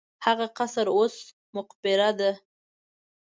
هغه 0.25 0.45
قصر 0.57 0.87
اوس 0.97 1.15
مقبره 1.55 2.09
ده. 2.19 2.31